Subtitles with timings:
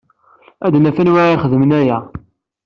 [0.65, 1.97] Ad d-naf anwa i ixedmen aya.